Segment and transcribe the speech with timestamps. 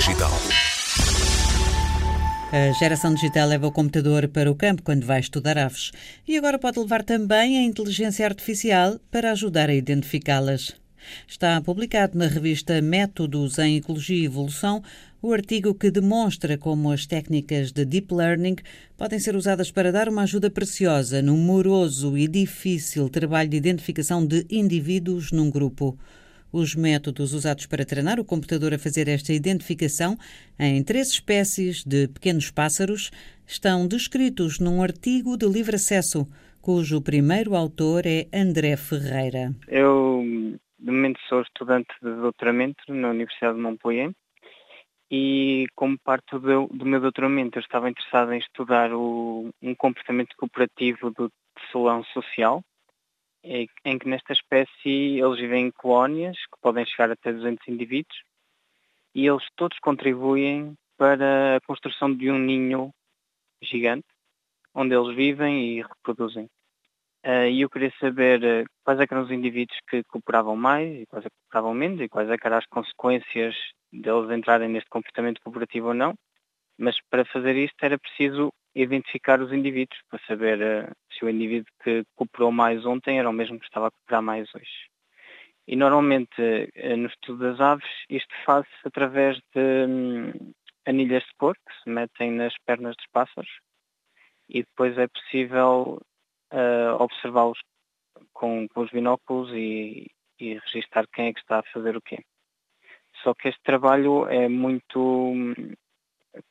[0.00, 0.32] digital.
[2.52, 5.92] A geração digital leva o computador para o campo quando vai estudar aves
[6.26, 10.74] e agora pode levar também a inteligência artificial para ajudar a identificá-las.
[11.28, 14.82] Está publicado na revista Métodos em Ecologia e Evolução
[15.20, 18.56] o artigo que demonstra como as técnicas de deep learning
[18.96, 24.24] podem ser usadas para dar uma ajuda preciosa no moroso e difícil trabalho de identificação
[24.24, 25.98] de indivíduos num grupo.
[26.52, 30.16] Os métodos usados para treinar o computador a fazer esta identificação
[30.58, 33.10] em três espécies de pequenos pássaros
[33.46, 36.26] estão descritos num artigo de livre acesso,
[36.60, 39.52] cujo primeiro autor é André Ferreira.
[39.68, 40.22] Eu,
[40.78, 44.10] de momento, sou estudante de doutoramento na Universidade de Montpellier
[45.10, 50.34] e, como parte do, do meu doutoramento, eu estava interessado em estudar o, um comportamento
[50.36, 52.62] cooperativo do tecelão social
[53.42, 58.22] em que nesta espécie eles vivem em colónias que podem chegar até 200 indivíduos
[59.14, 62.92] e eles todos contribuem para a construção de um ninho
[63.62, 64.06] gigante
[64.74, 66.48] onde eles vivem e reproduzem.
[67.24, 71.06] Uh, e eu queria saber uh, quais é eram os indivíduos que cooperavam mais e
[71.06, 73.54] quais é que cooperavam menos e quais é eram as consequências
[73.92, 76.14] deles entrarem neste comportamento cooperativo ou não.
[76.78, 81.72] Mas para fazer isto era preciso identificar os indivíduos para saber uh, se o indivíduo
[81.82, 84.88] que cooperou mais ontem era o mesmo que estava a cooperar mais hoje.
[85.66, 90.52] E normalmente uh, no estudo das aves isto faz-se através de um,
[90.86, 93.50] anilhas de cor que se metem nas pernas dos pássaros
[94.48, 96.00] e depois é possível
[96.52, 97.58] uh, observá-los
[98.32, 102.18] com, com, os binóculos e, e registar quem é que está a fazer o quê.
[103.22, 105.54] Só que este trabalho é muito hum,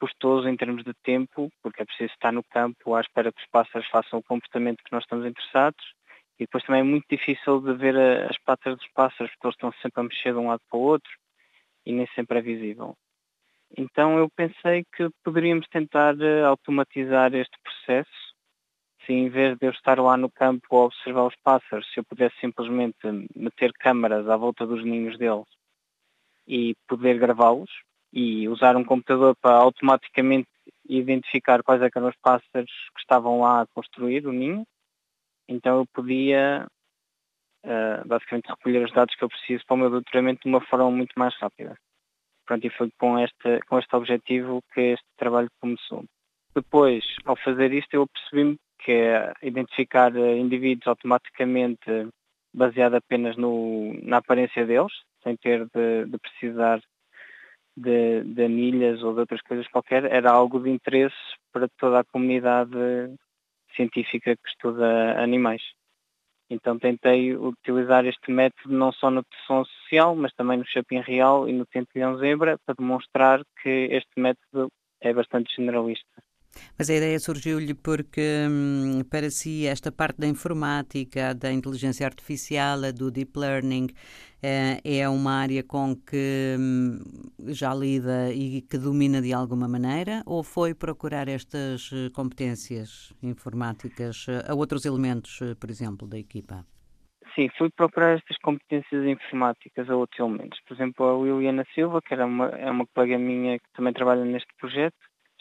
[0.00, 3.48] custoso em termos de tempo, porque é preciso estar no campo à espera que os
[3.48, 5.94] pássaros façam o comportamento que nós estamos interessados.
[6.38, 7.96] E depois também é muito difícil de ver
[8.30, 10.82] as patas dos pássaros, porque eles estão sempre a mexer de um lado para o
[10.82, 11.10] outro
[11.84, 12.96] e nem sempre é visível.
[13.76, 18.28] Então eu pensei que poderíamos tentar eh, automatizar este processo.
[19.04, 22.04] Se em vez de eu estar lá no campo a observar os pássaros, se eu
[22.04, 22.98] pudesse simplesmente
[23.34, 25.46] meter câmaras à volta dos ninhos deles
[26.46, 27.70] e poder gravá-los,
[28.12, 30.48] e usar um computador para automaticamente
[30.88, 34.64] identificar quais é eram os pássaros que estavam lá a construir o ninho.
[35.48, 36.66] Então eu podia
[37.64, 40.90] uh, basicamente recolher os dados que eu preciso para o meu doutoramento de uma forma
[40.90, 41.76] muito mais rápida.
[42.46, 46.04] Pronto, e foi com este, com este objetivo que este trabalho começou.
[46.54, 52.08] Depois, ao fazer isto, eu percebi-me que é identificar indivíduos automaticamente
[52.54, 54.92] baseado apenas no, na aparência deles,
[55.22, 56.80] sem ter de, de precisar
[57.78, 61.16] de, de anilhas ou de outras coisas qualquer, era algo de interesse
[61.52, 62.70] para toda a comunidade
[63.74, 65.62] científica que estuda animais.
[66.50, 71.48] Então tentei utilizar este método não só no som social, mas também no chapim real
[71.48, 74.68] e no tentilhão zebra, para demonstrar que este método
[75.00, 76.22] é bastante generalista.
[76.78, 82.92] Mas a ideia surgiu-lhe porque, hum, para si, esta parte da informática, da inteligência artificial,
[82.92, 83.88] do deep learning,
[84.42, 87.00] eh, é uma área com que hum,
[87.48, 90.22] já lida e que domina de alguma maneira?
[90.26, 96.64] Ou foi procurar estas eh, competências informáticas a outros elementos, eh, por exemplo, da equipa?
[97.34, 100.58] Sim, fui procurar estas competências informáticas a outros elementos.
[100.66, 104.24] Por exemplo, a Liliana Silva, que era uma, é uma colega minha que também trabalha
[104.24, 104.96] neste projeto,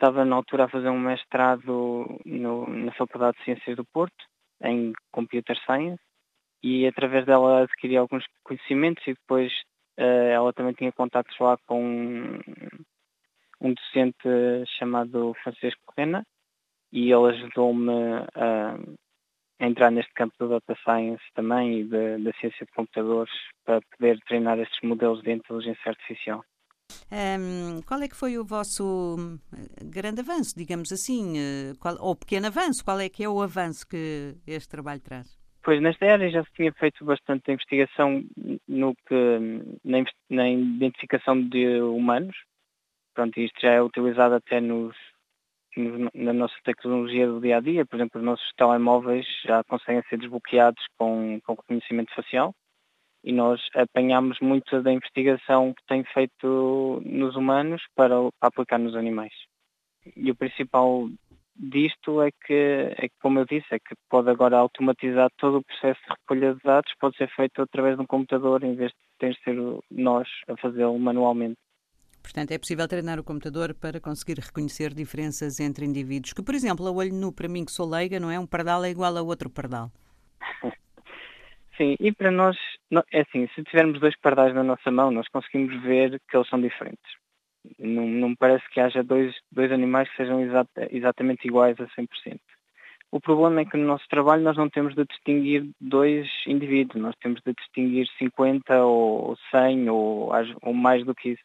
[0.00, 4.24] Estava na altura a fazer um mestrado no, na Faculdade de Ciências do Porto,
[4.62, 6.00] em Computer Science,
[6.62, 9.52] e através dela adquiri alguns conhecimentos e depois
[9.98, 12.38] uh, ela também tinha contactos lá com um,
[13.60, 16.24] um docente chamado Francisco Correna
[16.92, 22.64] e ele ajudou-me a, a, entrar neste campo do Data Science também e da ciência
[22.64, 23.32] de computadores
[23.64, 26.44] para poder treinar estes modelos de inteligência artificial.
[27.10, 29.38] Um, qual é que foi o vosso hum,
[29.82, 32.84] grande avanço, digamos assim, eh, qual, ou pequeno avanço?
[32.84, 35.38] Qual é que é o avanço que este trabalho traz?
[35.62, 38.22] Pois, nesta área já se tinha feito bastante investigação
[38.68, 39.38] no que,
[39.84, 42.36] na, na identificação de humanos.
[43.14, 44.94] Pronto, isto já é utilizado até nos,
[46.14, 47.86] na nossa tecnologia do dia a dia.
[47.86, 52.54] Por exemplo, os nossos telemóveis já conseguem ser desbloqueados com, com reconhecimento facial
[53.22, 59.32] e nós apanhamos muito da investigação que tem feito nos humanos para, aplicar nos animais.
[60.16, 61.08] E o principal
[61.54, 62.54] disto é que,
[62.96, 66.54] é que, como eu disse, é que pode agora automatizar todo o processo de recolha
[66.54, 69.56] de dados, pode ser feito através de um computador em vez de ter de ser
[69.90, 71.56] nós a fazê-lo manualmente.
[72.22, 76.86] Portanto, é possível treinar o computador para conseguir reconhecer diferenças entre indivíduos, que, por exemplo,
[76.86, 78.38] a olho nu, para mim que sou leiga, não é?
[78.38, 79.90] Um pardal é igual a outro pardal.
[81.78, 82.56] Sim, e para nós,
[83.12, 86.60] é assim, se tivermos dois pardais na nossa mão, nós conseguimos ver que eles são
[86.60, 87.12] diferentes.
[87.78, 92.40] Não, não parece que haja dois, dois animais que sejam exat, exatamente iguais a 100%.
[93.12, 97.14] O problema é que no nosso trabalho nós não temos de distinguir dois indivíduos, nós
[97.22, 100.30] temos de distinguir 50 ou 100 ou,
[100.62, 101.44] ou mais do que isso.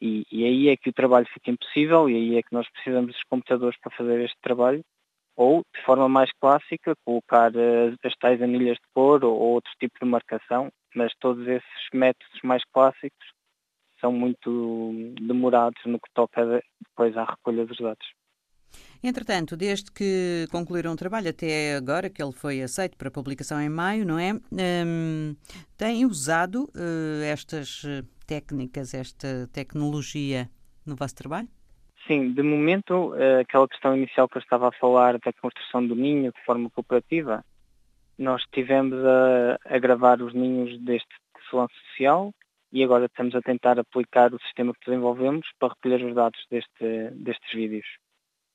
[0.00, 3.12] E, e, aí é que o trabalho fica impossível e aí é que nós precisamos
[3.12, 4.82] dos computadores para fazer este trabalho
[5.36, 9.70] ou, de forma mais clássica, colocar as, as tais anilhas de cor ou, ou outro
[9.80, 13.32] tipo de marcação, mas todos esses métodos mais clássicos
[14.00, 18.06] são muito demorados no que toca depois à recolha dos dados.
[19.02, 23.68] Entretanto, desde que concluíram o trabalho até agora, que ele foi aceito para publicação em
[23.68, 24.32] maio, não é?
[24.52, 25.34] Um,
[25.76, 30.48] têm usado uh, estas eh, técnicas, esta tecnologia
[30.86, 31.48] no vosso trabalho?
[32.06, 35.94] Sim, de momento, uh, aquela questão inicial que eu estava a falar da construção do
[35.94, 37.44] ninho de forma cooperativa,
[38.18, 42.32] nós estivemos a, a gravar os ninhos deste tecelão social
[42.72, 47.10] e agora estamos a tentar aplicar o sistema que desenvolvemos para recolher os dados deste,
[47.12, 47.86] destes vídeos.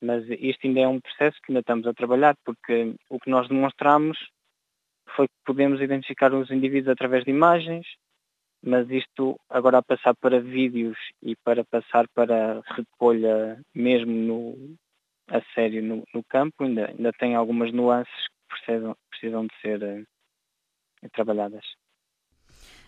[0.01, 3.47] Mas isto ainda é um processo que ainda estamos a trabalhar, porque o que nós
[3.47, 4.17] demonstramos
[5.15, 7.85] foi que podemos identificar os indivíduos através de imagens,
[8.67, 14.77] mas isto agora a passar para vídeos e para passar para recolha mesmo no,
[15.29, 19.81] a sério no, no campo, ainda, ainda tem algumas nuances que precisam, precisam de ser
[19.81, 21.65] uh, trabalhadas.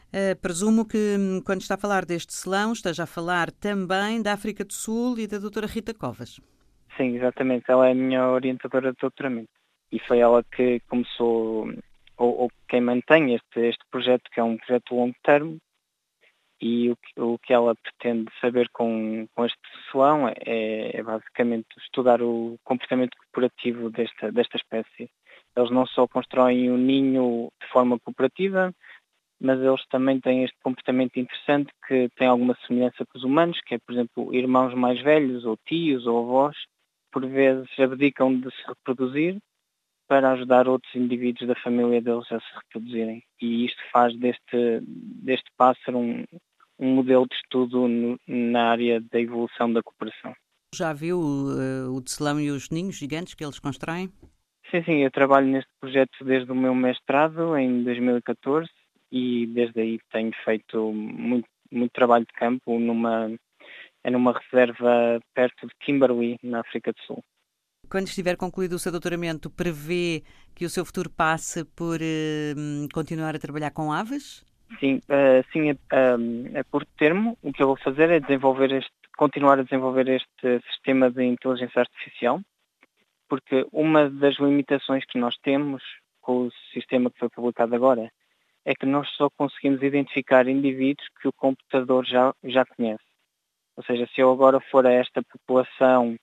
[0.09, 4.33] Uh, presumo que hum, quando está a falar deste selão, esteja a falar também da
[4.33, 6.41] África do Sul e da doutora Rita Covas.
[6.97, 7.65] Sim, exatamente.
[7.69, 9.49] Ela é a minha orientadora de doutoramento.
[9.91, 11.71] E foi ela que começou,
[12.17, 15.57] ou, ou quem mantém este, este projeto, que é um projeto longo termo,
[16.61, 19.59] e o que, o que ela pretende saber com, com este
[19.89, 25.09] selão é, é, basicamente estudar o comportamento cooperativo desta, desta espécie.
[25.55, 28.73] Eles não só constroem o um ninho de forma cooperativa,
[29.41, 33.75] mas eles também têm este comportamento interessante que tem alguma semelhança com os humanos, que
[33.75, 36.57] é, por exemplo, irmãos mais velhos, ou tios, ou avós,
[37.11, 39.37] por vezes abdicam de se reproduzir
[40.07, 43.23] para ajudar outros indivíduos da família deles a se reproduzirem.
[43.39, 46.25] E isto faz deste, deste pássaro um,
[46.79, 50.33] um modelo de estudo no, na área da evolução da cooperação.
[50.73, 54.09] Já viu uh, o tecelão e os ninhos gigantes que eles constroem?
[54.71, 58.69] Sim, sim, eu trabalho neste projeto desde o meu mestrado, em 2014,
[59.11, 63.31] e desde aí tenho feito muito, muito trabalho de campo numa
[64.03, 67.23] é numa reserva perto de Kimberley, na África do Sul.
[67.89, 70.23] Quando estiver concluído o seu doutoramento, prevê
[70.55, 74.45] que o seu futuro passe por uh, continuar a trabalhar com aves?
[74.77, 77.37] Sim, uh, sim, é, uh, é por termo.
[77.41, 81.81] O que eu vou fazer é desenvolver este, continuar a desenvolver este sistema de inteligência
[81.81, 82.39] artificial,
[83.27, 85.83] porque uma das limitações que nós temos
[86.21, 88.11] com o sistema que foi publicado agora
[88.65, 93.03] é que nós só conseguimos identificar indivíduos que o computador já, já conhece.
[93.75, 96.15] Ou seja, se eu agora for a esta população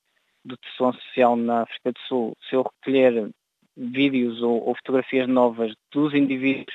[0.45, 3.31] do tecelão social na África do Sul, se eu recolher
[3.77, 6.75] vídeos ou, ou fotografias novas dos indivíduos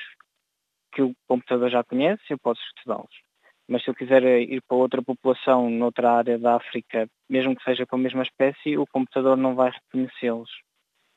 [0.92, 3.22] que o computador já conhece, eu posso estudá-los.
[3.68, 7.86] Mas se eu quiser ir para outra população noutra área da África, mesmo que seja
[7.86, 10.50] com a mesma espécie, o computador não vai reconhecê-los.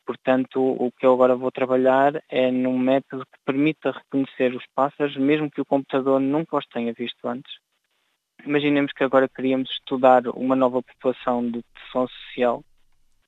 [0.05, 5.17] Portanto, o que eu agora vou trabalhar é num método que permita reconhecer os pássaros,
[5.17, 7.51] mesmo que o computador nunca os tenha visto antes,
[8.45, 12.63] imaginemos que agora queríamos estudar uma nova população de teção social,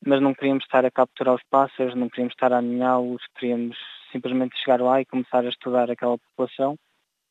[0.05, 3.77] mas não queríamos estar a capturar os pássaros, não queríamos estar a aninhá-los, queríamos
[4.11, 6.75] simplesmente chegar lá e começar a estudar aquela população.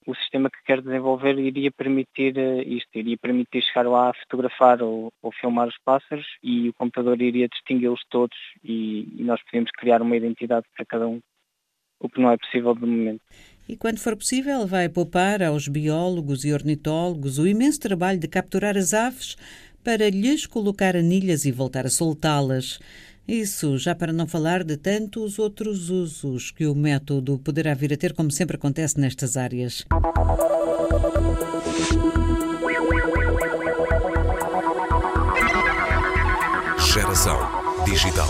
[0.06, 4.80] O sistema que quero desenvolver iria permitir eh, isto, iria permitir chegar lá a fotografar
[4.80, 9.70] ou, ou filmar os pássaros e o computador iria distingui-los todos e, e nós podíamos
[9.72, 11.20] criar uma identidade para cada um,
[11.98, 13.20] o que não é possível de momento.
[13.68, 18.76] E quando for possível, vai poupar aos biólogos e ornitólogos o imenso trabalho de capturar
[18.76, 19.36] as aves
[19.82, 22.78] para lhes colocar anilhas e voltar a soltá-las.
[23.28, 27.96] Isso já para não falar de tantos outros usos que o método poderá vir a
[27.96, 29.84] ter, como sempre acontece nestas áreas.
[36.78, 37.38] Geração
[37.84, 38.28] Digital.